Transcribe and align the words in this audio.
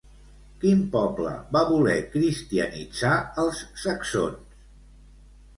Quin 0.61 0.79
poble 0.95 1.33
va 1.57 1.61
voler 1.73 1.93
cristianitzar 2.15 3.13
als 3.45 3.63
saxons? 3.85 4.61